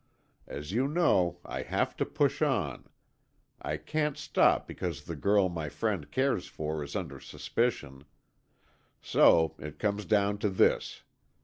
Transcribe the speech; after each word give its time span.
As 0.47 0.71
you 0.71 0.87
know 0.87 1.37
I 1.45 1.61
have 1.61 1.95
to 1.97 2.07
push 2.07 2.41
on; 2.41 2.89
I 3.61 3.77
can't 3.77 4.17
stop 4.17 4.67
because 4.67 5.03
the 5.03 5.15
girl 5.15 5.47
my 5.47 5.69
friend 5.69 6.09
cares 6.09 6.47
for 6.47 6.83
is 6.83 6.95
under 6.95 7.19
suspicion. 7.19 8.05
So, 8.99 9.53
it 9.59 9.77
comes 9.77 10.05
down 10.05 10.39
to 10.39 10.49
this. 10.49 11.03